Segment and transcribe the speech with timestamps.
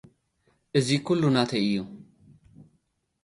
[0.77, 1.75] እዚ ዅሉ ናተይ እዩ።